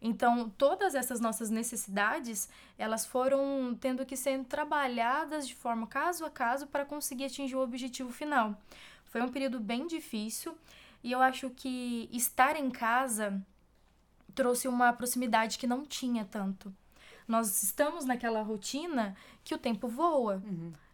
[0.00, 6.30] Então, todas essas nossas necessidades, elas foram tendo que ser trabalhadas de forma caso a
[6.30, 8.56] caso para conseguir atingir o objetivo final.
[9.06, 10.56] Foi um período bem difícil
[11.02, 13.42] e eu acho que estar em casa
[14.34, 16.72] trouxe uma proximidade que não tinha tanto.
[17.26, 20.42] Nós estamos naquela rotina que o tempo voa.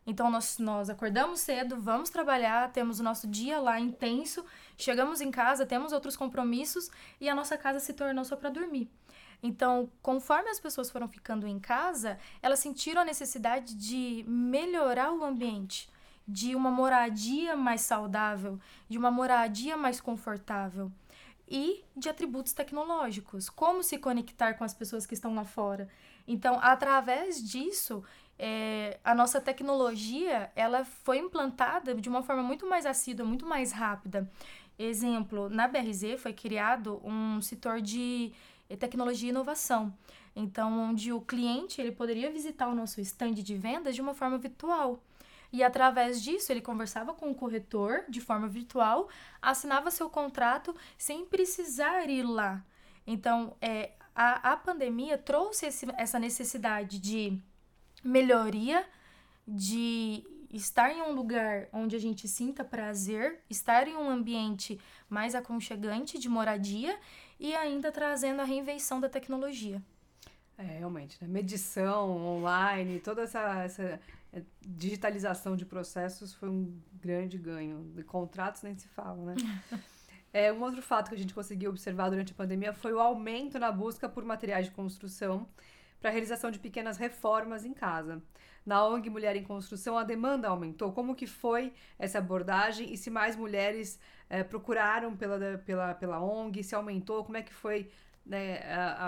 [0.06, 4.44] Então nós, nós acordamos cedo, vamos trabalhar, temos o nosso dia lá intenso,
[4.76, 8.90] chegamos em casa, temos outros compromissos e a nossa casa se tornou só para dormir.
[9.44, 15.24] Então, conforme as pessoas foram ficando em casa, elas sentiram a necessidade de melhorar o
[15.24, 15.88] ambiente.
[16.26, 20.90] de uma moradia mais saudável, de uma moradia mais confortável
[21.48, 25.88] e de atributos tecnológicos, como se conectar com as pessoas que estão lá fora.
[26.26, 28.02] Então, através disso,
[28.38, 33.72] é, a nossa tecnologia ela foi implantada de uma forma muito mais assídua, muito mais
[33.72, 34.30] rápida.
[34.78, 38.32] Exemplo, na BRZ foi criado um setor de
[38.78, 39.92] tecnologia e inovação.
[40.34, 44.38] Então, onde o cliente ele poderia visitar o nosso stand de vendas de uma forma
[44.38, 45.02] virtual.
[45.52, 49.08] E através disso, ele conversava com o corretor de forma virtual,
[49.40, 52.64] assinava seu contrato sem precisar ir lá.
[53.06, 57.38] Então, é, a, a pandemia trouxe esse, essa necessidade de
[58.02, 58.84] melhoria,
[59.46, 65.34] de estar em um lugar onde a gente sinta prazer, estar em um ambiente mais
[65.34, 66.98] aconchegante de moradia
[67.40, 69.82] e ainda trazendo a reinvenção da tecnologia.
[70.58, 71.26] É, realmente, né?
[71.26, 74.00] medição online, toda essa, essa
[74.32, 77.90] é, digitalização de processos foi um grande ganho.
[77.94, 79.34] De contratos nem se fala, né?
[80.34, 83.58] É, um outro fato que a gente conseguiu observar durante a pandemia foi o aumento
[83.58, 85.46] na busca por materiais de construção
[86.02, 88.20] para a realização de pequenas reformas em casa.
[88.66, 90.92] Na ONG Mulher em Construção, a demanda aumentou.
[90.92, 96.62] Como que foi essa abordagem e se mais mulheres é, procuraram pela, pela, pela ONG,
[96.62, 97.88] se aumentou, como é que foi
[98.26, 98.60] né,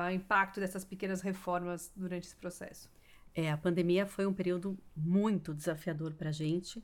[0.06, 2.88] o impacto dessas pequenas reformas durante esse processo?
[3.34, 6.82] É, a pandemia foi um período muito desafiador para a gente.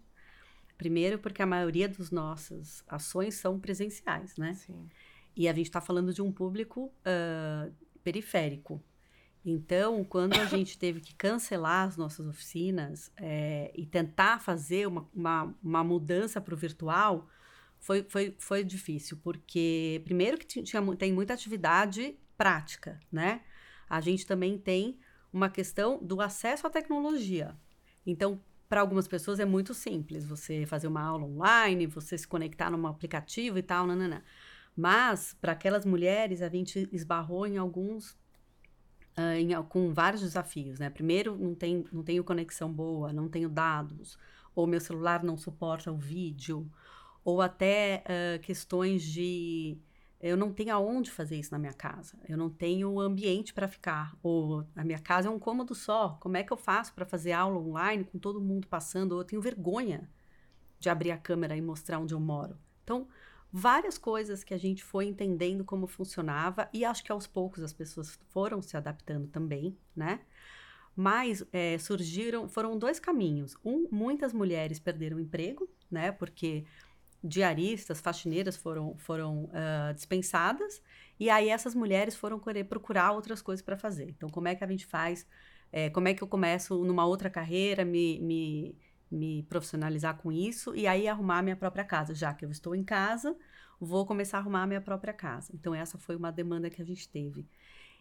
[0.77, 4.55] Primeiro, porque a maioria das nossas ações são presenciais, né?
[4.55, 4.89] Sim.
[5.37, 8.83] E a gente está falando de um público uh, periférico.
[9.45, 15.09] Então, quando a gente teve que cancelar as nossas oficinas é, e tentar fazer uma,
[15.15, 17.27] uma, uma mudança para o virtual,
[17.79, 23.41] foi, foi, foi difícil, porque, primeiro, que tinha, tem muita atividade prática, né?
[23.89, 24.99] A gente também tem
[25.33, 27.57] uma questão do acesso à tecnologia.
[28.07, 32.71] Então, para algumas pessoas é muito simples você fazer uma aula online, você se conectar
[32.71, 34.23] num aplicativo e tal, nanana.
[34.77, 38.17] Mas, para aquelas mulheres, a gente esbarrou em alguns.
[39.19, 40.89] Uh, em, com vários desafios, né?
[40.89, 44.17] Primeiro, não, tem, não tenho conexão boa, não tenho dados,
[44.55, 46.71] ou meu celular não suporta o vídeo,
[47.25, 49.77] ou até uh, questões de
[50.21, 52.19] eu não tenho aonde fazer isso na minha casa.
[52.29, 54.15] Eu não tenho ambiente para ficar.
[54.23, 56.19] Ou a minha casa é um cômodo só.
[56.21, 59.13] Como é que eu faço para fazer aula online com todo mundo passando?
[59.13, 60.11] Ou eu tenho vergonha
[60.79, 62.59] de abrir a câmera e mostrar onde eu moro.
[62.85, 63.09] Então,
[63.53, 67.73] várias coisas que a gente foi entendendo como funcionava e acho que aos poucos as
[67.73, 70.21] pessoas foram se adaptando também, né?
[70.95, 73.57] Mas é, surgiram, foram dois caminhos.
[73.65, 76.13] Um, muitas mulheres perderam emprego, né?
[76.13, 76.65] Porque
[77.23, 80.83] diaristas, faxineiras foram, foram uh, dispensadas,
[81.19, 84.09] e aí essas mulheres foram querer procurar outras coisas para fazer.
[84.09, 85.27] Então, como é que a gente faz?
[85.71, 88.77] É, como é que eu começo numa outra carreira, me, me,
[89.11, 92.15] me profissionalizar com isso, e aí arrumar minha própria casa?
[92.15, 93.37] Já que eu estou em casa,
[93.81, 95.53] vou começar a arrumar minha própria casa.
[95.55, 97.47] Então, essa foi uma demanda que a gente teve.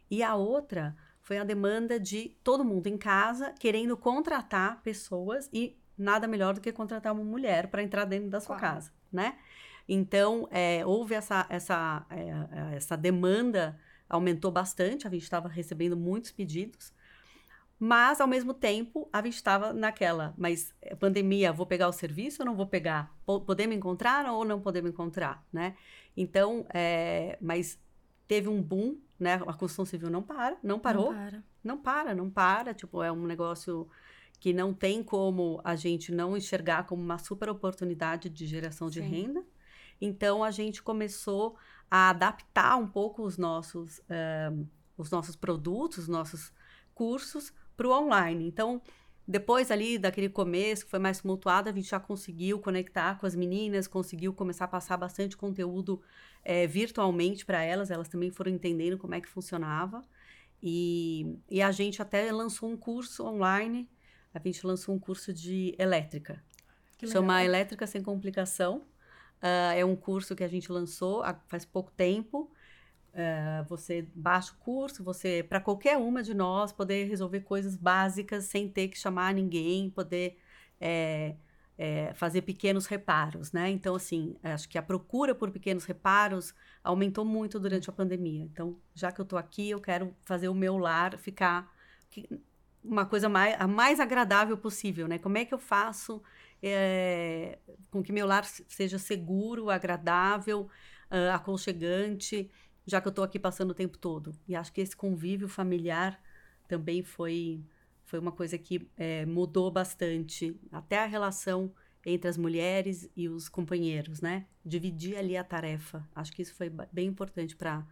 [0.10, 5.78] E a outra foi a demanda de todo mundo em casa querendo contratar pessoas e
[5.98, 8.76] nada melhor do que contratar uma mulher para entrar dentro da sua claro.
[8.76, 9.38] casa né?
[9.88, 16.32] Então, é, houve essa, essa, é, essa demanda, aumentou bastante, a gente estava recebendo muitos
[16.32, 16.94] pedidos,
[17.80, 22.42] mas, ao mesmo tempo, a gente estava naquela, mas é, pandemia, vou pegar o serviço
[22.42, 23.16] ou não vou pegar?
[23.26, 25.78] Podemos encontrar ou não podemos encontrar, né?
[26.18, 27.80] Então, é, mas
[28.28, 29.36] teve um boom, né?
[29.36, 31.14] A construção civil não para, não parou.
[31.14, 31.44] Não para.
[31.64, 32.74] Não para, não para.
[32.74, 33.88] Tipo, é um negócio
[34.42, 39.00] que não tem como a gente não enxergar como uma super oportunidade de geração de
[39.00, 39.08] Sim.
[39.08, 39.46] renda.
[40.02, 41.58] Então a gente começou
[41.90, 46.54] a adaptar um pouco os nossos, uh, os nossos produtos, os nossos
[46.94, 48.46] cursos para o online.
[48.46, 48.82] Então,
[49.28, 53.36] depois ali daquele começo, que foi mais tumultuado, a gente já conseguiu conectar com as
[53.36, 56.02] meninas, conseguiu começar a passar bastante conteúdo
[56.44, 60.02] é, virtualmente para elas, elas também foram entendendo como é que funcionava.
[60.62, 63.88] E, e a gente até lançou um curso online
[64.34, 66.42] a gente lançou um curso de elétrica.
[66.98, 68.84] Que Chama Elétrica Sem Complicação.
[69.42, 72.52] Uh, é um curso que a gente lançou há, faz pouco tempo.
[73.14, 78.46] Uh, você baixa o curso, você, para qualquer uma de nós, poder resolver coisas básicas
[78.46, 80.38] sem ter que chamar ninguém, poder
[80.80, 81.36] é,
[81.78, 83.70] é, fazer pequenos reparos, né?
[83.70, 88.44] Então, assim, acho que a procura por pequenos reparos aumentou muito durante a pandemia.
[88.44, 91.74] Então, já que eu estou aqui, eu quero fazer o meu lar ficar
[92.84, 95.18] uma coisa mais, a mais agradável possível, né?
[95.18, 96.22] Como é que eu faço
[96.62, 97.58] é,
[97.90, 100.70] com que meu lar seja seguro, agradável,
[101.12, 102.50] uh, aconchegante,
[102.90, 104.34] já que eu estou aqui passando o tempo todo.
[104.48, 106.20] E acho que esse convívio familiar
[106.68, 107.64] também foi,
[108.06, 110.60] foi uma coisa que é, mudou bastante.
[110.72, 111.72] Até a relação
[112.06, 114.46] entre as mulheres e os companheiros, né?
[114.66, 116.08] Dividir ali a tarefa.
[116.16, 117.86] Acho que isso foi bem importante para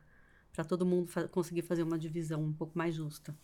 [0.67, 3.35] todo mundo fa conseguir fazer uma divisão um pouco mais justa.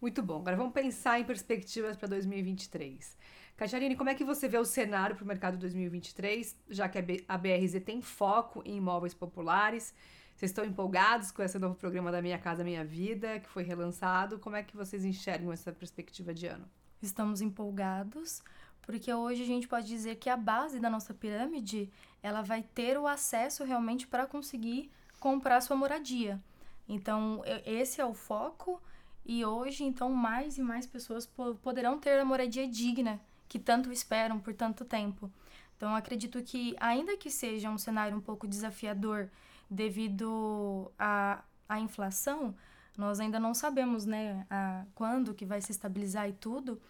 [0.00, 0.38] Muito bom.
[0.38, 3.18] Agora vamos pensar em perspectivas para 2023.
[3.56, 7.38] Cajarine, como é que você vê o cenário para o mercado 2023, já que a
[7.38, 9.94] BRZ tem foco em imóveis populares?
[10.40, 14.38] Vocês estão empolgados com esse novo programa da Minha Casa Minha Vida, que foi relançado?
[14.38, 16.66] Como é que vocês enxergam essa perspectiva de ano?
[17.02, 18.42] Estamos empolgados,
[18.80, 21.90] porque hoje a gente pode dizer que a base da nossa pirâmide,
[22.22, 26.40] ela vai ter o acesso realmente para conseguir comprar sua moradia.
[26.88, 28.80] Então, esse é o foco
[29.26, 31.26] e hoje, então, mais e mais pessoas
[31.60, 35.30] poderão ter a moradia digna que tanto esperam por tanto tempo.
[35.76, 39.28] Então, acredito que, ainda que seja um cenário um pouco desafiador
[39.70, 42.54] devido à, à inflação,
[42.96, 46.80] nós ainda não sabemos, né, a, quando que vai se estabilizar e tudo.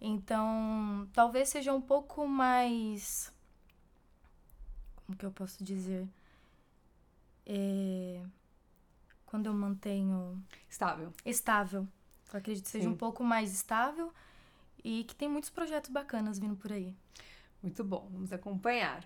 [0.00, 3.32] Então, talvez seja um pouco mais.
[5.04, 6.08] Como que eu posso dizer?
[7.52, 8.22] é,
[9.26, 10.42] quando eu mantenho.
[10.68, 11.12] Estável.
[11.24, 11.88] Estável.
[12.32, 12.92] Eu acredito que seja Sim.
[12.92, 14.12] um pouco mais estável
[14.84, 16.94] e que tem muitos projetos bacanas vindo por aí.
[17.60, 19.04] Muito bom, vamos acompanhar.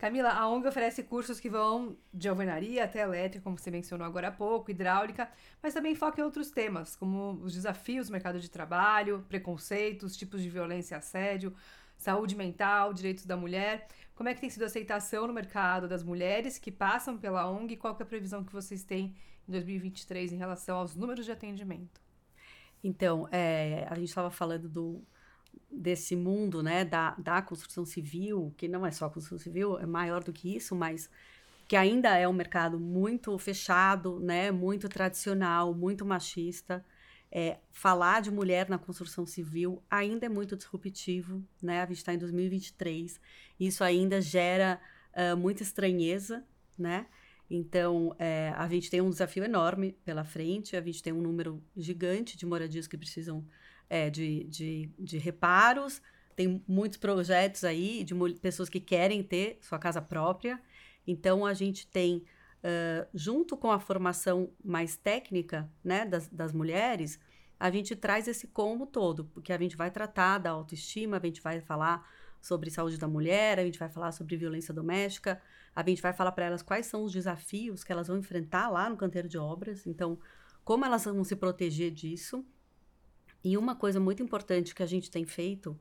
[0.00, 4.28] Camila, a ONG oferece cursos que vão de alvenaria até elétrica, como você mencionou agora
[4.28, 5.30] há pouco, hidráulica,
[5.62, 10.42] mas também foca em outros temas, como os desafios do mercado de trabalho, preconceitos, tipos
[10.42, 11.54] de violência e assédio,
[11.98, 13.88] saúde mental, direitos da mulher.
[14.14, 17.74] Como é que tem sido a aceitação no mercado das mulheres que passam pela ONG
[17.74, 19.14] e qual é a previsão que vocês têm
[19.46, 22.00] em 2023 em relação aos números de atendimento?
[22.82, 25.06] Então, é, a gente estava falando do,
[25.70, 30.22] desse mundo né, da, da construção civil, que não é só construção civil, é maior
[30.22, 31.08] do que isso, mas
[31.68, 36.84] que ainda é um mercado muito fechado, né, muito tradicional, muito machista
[37.32, 41.80] é, falar de mulher na construção civil ainda é muito disruptivo, né?
[41.80, 43.20] A gente está em 2023,
[43.58, 44.80] isso ainda gera
[45.14, 46.44] uh, muita estranheza,
[46.76, 47.06] né?
[47.48, 51.62] Então, é, a gente tem um desafio enorme pela frente, a gente tem um número
[51.76, 53.44] gigante de moradias que precisam
[53.90, 56.00] é, de, de, de reparos,
[56.36, 60.58] tem muitos projetos aí de pessoas que querem ter sua casa própria.
[61.06, 67.18] Então, a gente tem uh, junto com a formação mais técnica né, das, das mulheres,
[67.58, 71.42] a gente traz esse combo todo, porque a gente vai tratar da autoestima, a gente
[71.42, 72.08] vai falar
[72.40, 75.42] sobre saúde da mulher, a gente vai falar sobre violência doméstica,
[75.76, 78.88] a gente vai falar para elas quais são os desafios que elas vão enfrentar lá
[78.88, 80.18] no canteiro de obras, então,
[80.64, 82.44] como elas vão se proteger disso.
[83.42, 85.78] E uma coisa muito importante que a gente tem feito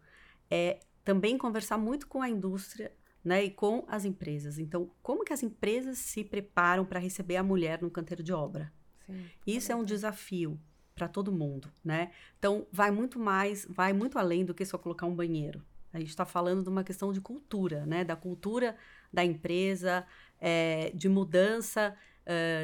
[0.50, 2.92] é também conversar muito com a indústria
[3.24, 4.58] né, e com as empresas.
[4.58, 8.72] Então, como que as empresas se preparam para receber a mulher no canteiro de obra?
[9.06, 10.60] Sim, Isso é, um desafio
[10.96, 12.12] para todo mundo, né?
[12.38, 15.64] Então, vai muito mais, vai muito além do que só colocar um banheiro.
[15.92, 18.04] A gente está falando de uma questão de cultura, né?
[18.04, 18.76] Da cultura
[19.12, 20.06] da empresa,
[20.40, 21.96] é, de mudança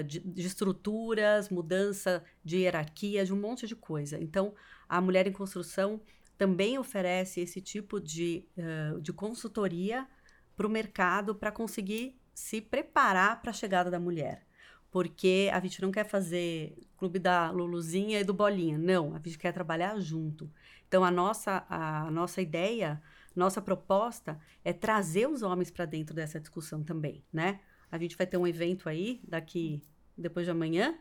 [0.03, 4.19] de, de, estruturas, mudança de hierarquia, de um monte de coisa.
[4.21, 4.53] Então,
[4.87, 6.01] a Mulher em Construção
[6.37, 10.07] também oferece esse tipo de, uh, de consultoria
[10.55, 14.45] para o mercado para conseguir se preparar para a chegada da mulher.
[14.91, 18.77] Porque a gente não quer fazer clube da Luluzinha e do Bolinha.
[18.77, 20.49] Não, a gente quer trabalhar junto.
[20.87, 23.01] Então, a nossa, a nossa ideia,
[23.35, 27.59] nossa proposta é trazer os homens para dentro dessa discussão também, né?
[27.95, 29.81] A gente vai ter um evento aí, daqui,
[30.17, 30.95] depois de amanhã,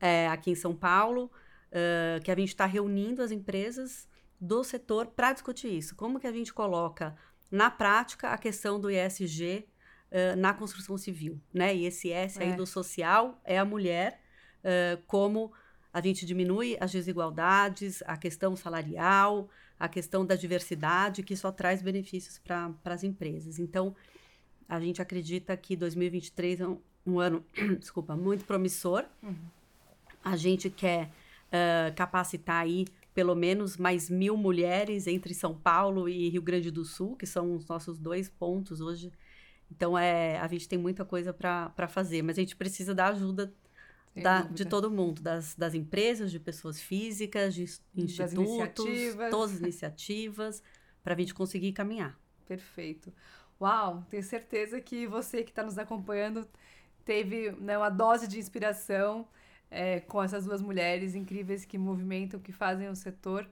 [0.00, 1.30] é, aqui em São Paulo,
[1.68, 4.08] uh, que a gente está reunindo as empresas
[4.40, 5.96] do setor para discutir isso.
[5.96, 7.16] Como que a gente coloca
[7.50, 9.66] na prática, a questão do ESG
[10.10, 11.74] uh, na construção civil, né?
[11.74, 12.44] E esse S é.
[12.44, 14.20] aí do social é a mulher,
[14.60, 15.52] uh, como
[15.92, 19.48] a gente diminui as desigualdades, a questão salarial,
[19.78, 23.58] a questão da diversidade, que só traz benefícios para as empresas.
[23.58, 23.96] Então,
[24.68, 27.44] a gente acredita que 2023 é um, um ano,
[27.78, 29.04] desculpa, muito promissor.
[29.22, 29.34] Uhum.
[30.22, 31.06] A gente quer
[31.48, 36.84] uh, capacitar aí pelo menos mais mil mulheres entre São Paulo e Rio Grande do
[36.84, 39.10] Sul, que são os nossos dois pontos hoje.
[39.70, 43.52] Então, é, a gente tem muita coisa para fazer, mas a gente precisa da ajuda
[44.14, 47.62] da, de todo mundo, das, das empresas, de pessoas físicas, de
[47.96, 49.30] institutos, iniciativas.
[49.30, 50.62] todas as iniciativas,
[51.02, 52.18] para a gente conseguir caminhar.
[52.46, 53.12] Perfeito.
[53.60, 56.46] Uau, tenho certeza que você que está nos acompanhando
[57.04, 59.26] teve né, uma dose de inspiração
[59.70, 63.48] é, com essas duas mulheres incríveis que movimentam, que fazem o setor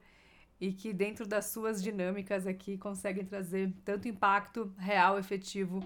[0.60, 5.80] e que dentro das suas dinâmicas aqui conseguem trazer tanto impacto real, efetivo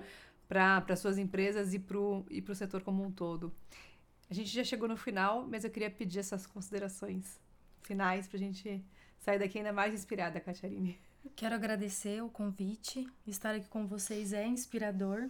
[0.49, 3.53] para suas empresas e para o e setor como um todo.
[4.29, 7.41] A gente já chegou no final, mas eu queria pedir essas considerações
[7.83, 8.85] finais para a gente
[9.19, 10.99] sair daqui ainda mais inspirada, Catarine.
[11.37, 13.07] Quero agradecer o convite.
[13.27, 15.29] Estar aqui com vocês é inspirador.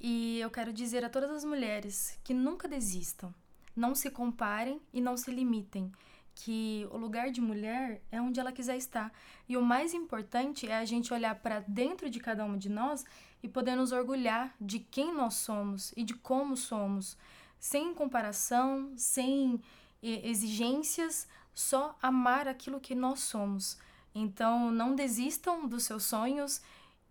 [0.00, 3.34] E eu quero dizer a todas as mulheres que nunca desistam,
[3.76, 5.92] não se comparem e não se limitem,
[6.34, 9.12] que o lugar de mulher é onde ela quiser estar.
[9.46, 13.04] E o mais importante é a gente olhar para dentro de cada uma de nós
[13.42, 17.16] e poder nos orgulhar de quem nós somos e de como somos,
[17.58, 19.60] sem comparação, sem
[20.02, 23.78] exigências, só amar aquilo que nós somos.
[24.14, 26.60] Então, não desistam dos seus sonhos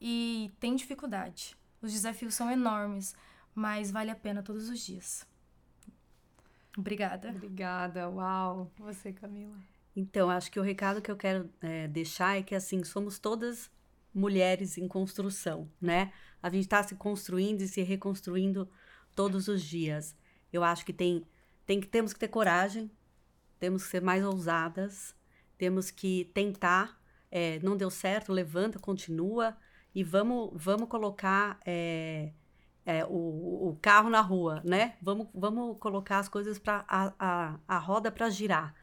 [0.02, 1.56] e tem dificuldade.
[1.82, 3.16] Os desafios são enormes,
[3.56, 5.26] mas vale a pena todos os dias.
[6.78, 7.30] Obrigada.
[7.30, 8.72] Obrigada, uau.
[8.78, 9.58] Você, Camila.
[9.96, 13.72] Então, acho que o recado que eu quero é, deixar é que, assim, somos todas
[14.14, 16.12] mulheres em construção, né?
[16.42, 18.70] A gente está se construindo e se reconstruindo
[19.16, 20.16] todos os dias.
[20.52, 21.26] Eu acho que tem,
[21.66, 22.90] tem que temos que ter coragem,
[23.60, 25.16] temos que ser mais ousadas,
[25.60, 26.98] temos que tentar.
[27.30, 29.56] É, não deu certo, levanta, continua
[29.94, 32.32] e vamos, vamos colocar é,
[32.84, 34.96] é, o, o carro na rua, né?
[35.00, 38.74] Vamos, vamos colocar as coisas para a, a, a roda para girar.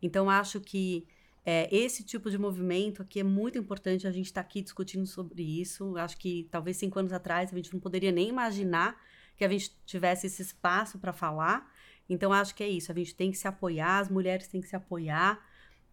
[0.00, 1.08] Então, acho que
[1.44, 4.06] é, esse tipo de movimento aqui é muito importante.
[4.06, 5.96] A gente está aqui discutindo sobre isso.
[5.96, 8.96] Acho que talvez cinco anos atrás a gente não poderia nem imaginar
[9.36, 11.68] que a gente tivesse esse espaço para falar.
[12.08, 12.92] Então, acho que é isso.
[12.92, 15.44] A gente tem que se apoiar, as mulheres têm que se apoiar,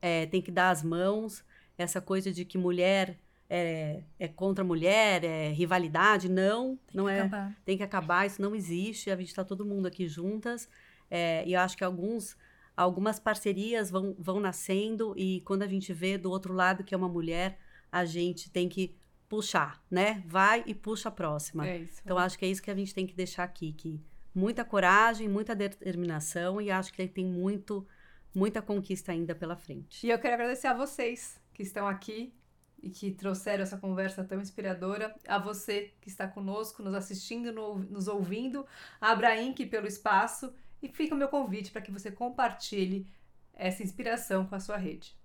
[0.04, 1.45] é, tem que dar as mãos.
[1.78, 3.18] Essa coisa de que mulher
[3.49, 6.28] é, é contra mulher, é rivalidade.
[6.28, 7.20] Não, tem não que é.
[7.22, 7.58] Acabar.
[7.64, 9.10] Tem que acabar, isso não existe.
[9.10, 10.68] A gente está todo mundo aqui juntas.
[11.10, 12.36] É, e eu acho que alguns,
[12.76, 16.97] algumas parcerias vão, vão nascendo, e quando a gente vê do outro lado que é
[16.97, 17.58] uma mulher,
[17.89, 18.95] a gente tem que
[19.30, 20.22] puxar, né?
[20.28, 21.66] Vai e puxa a próxima.
[21.66, 22.01] É isso.
[22.04, 24.01] Então, acho que é isso que a gente tem que deixar aqui, que
[24.36, 27.88] muita coragem, muita determinação, e acho que tem muito,
[28.34, 30.06] muita conquista ainda pela frente.
[30.06, 32.34] E eu quero agradecer a vocês que estão aqui
[32.82, 35.16] e que trouxeram essa conversa tão inspiradora.
[35.28, 38.66] A você que está conosco, nos assistindo, no, nos ouvindo.
[39.00, 40.54] A Abrainque pelo espaço.
[40.82, 43.08] E fica o meu convite para que você compartilhe
[43.54, 45.16] essa inspiração com a sua rede.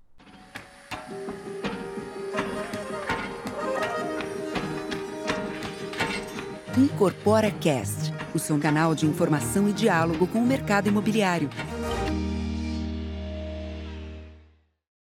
[6.76, 11.50] Incorpora Cast, o seu canal de informação e diálogo com o mercado imobiliário.